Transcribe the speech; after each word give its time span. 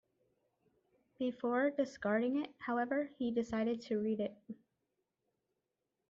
Before 1.19 1.69
discarding 1.69 2.37
it, 2.43 2.51
however, 2.57 3.11
he 3.19 3.29
decided 3.29 3.81
to 3.81 3.99
read 3.99 4.19
it. 4.19 4.35